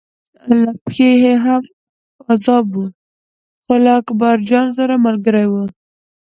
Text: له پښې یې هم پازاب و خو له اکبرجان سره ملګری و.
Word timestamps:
له 0.59 0.69
پښې 0.83 1.09
یې 1.23 1.33
هم 1.45 1.61
پازاب 2.19 2.65
و 2.79 2.85
خو 3.63 3.73
له 3.83 3.91
اکبرجان 3.99 4.67
سره 4.77 4.93
ملګری 5.05 5.45
و. 5.49 5.53